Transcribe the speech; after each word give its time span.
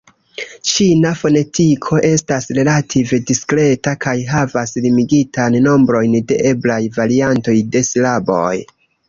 Ĉina 0.69 1.09
fonetiko 1.17 1.99
estas 2.07 2.47
relative 2.59 3.19
diskreta 3.33 3.93
kaj 4.07 4.15
havas 4.31 4.75
limigitan 4.87 5.59
nombron 5.69 6.17
de 6.33 6.41
eblaj 6.55 6.81
variantoj 6.99 7.57
de 7.77 7.85
silaboj. 7.93 8.53